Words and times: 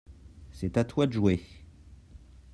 c'est 0.49 0.77
à 0.77 0.83
toi 0.83 1.05
de 1.05 1.13
jouer. 1.13 1.45